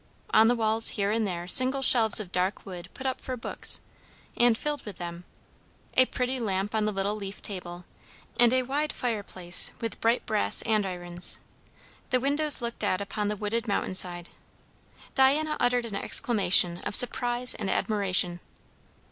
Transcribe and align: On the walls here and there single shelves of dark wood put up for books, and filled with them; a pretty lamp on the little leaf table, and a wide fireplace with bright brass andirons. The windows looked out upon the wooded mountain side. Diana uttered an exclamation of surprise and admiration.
On 0.31 0.47
the 0.47 0.55
walls 0.55 0.87
here 0.97 1.11
and 1.11 1.27
there 1.27 1.47
single 1.47 1.83
shelves 1.83 2.19
of 2.19 2.31
dark 2.31 2.65
wood 2.65 2.89
put 2.95 3.05
up 3.05 3.21
for 3.21 3.37
books, 3.37 3.81
and 4.35 4.57
filled 4.57 4.83
with 4.83 4.97
them; 4.97 5.25
a 5.95 6.07
pretty 6.07 6.39
lamp 6.39 6.73
on 6.73 6.85
the 6.85 6.91
little 6.91 7.13
leaf 7.15 7.39
table, 7.43 7.85
and 8.39 8.51
a 8.51 8.63
wide 8.63 8.91
fireplace 8.91 9.73
with 9.79 10.01
bright 10.01 10.25
brass 10.25 10.63
andirons. 10.63 11.39
The 12.09 12.19
windows 12.19 12.63
looked 12.63 12.83
out 12.83 12.99
upon 12.99 13.27
the 13.27 13.35
wooded 13.37 13.67
mountain 13.67 13.93
side. 13.93 14.29
Diana 15.13 15.55
uttered 15.59 15.85
an 15.85 15.93
exclamation 15.93 16.79
of 16.79 16.95
surprise 16.95 17.53
and 17.53 17.69
admiration. 17.69 18.39